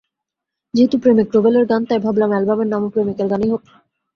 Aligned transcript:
যেহেতু 0.73 0.95
প্রেমিক 1.03 1.27
রুবেলের 1.35 1.65
গান, 1.65 1.81
তাই 1.85 1.99
ভাবলাম, 2.05 2.29
অ্যালবামের 2.31 2.67
নামও 2.67 2.93
প্রেমিকের 2.93 3.27
গানই 3.31 3.49
হোক। 3.53 3.63